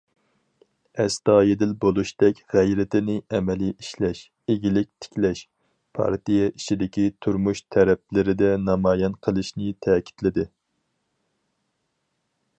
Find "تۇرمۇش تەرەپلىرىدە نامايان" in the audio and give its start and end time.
7.27-9.19